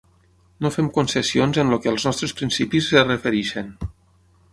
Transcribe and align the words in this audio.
No 0.65 0.69
fem 0.77 0.87
concessions 0.95 1.59
en 1.63 1.73
el 1.77 1.79
que 1.83 1.91
als 1.91 2.05
nostres 2.07 2.33
principis 2.39 2.87
es 3.03 3.07
refereixen. 3.11 3.71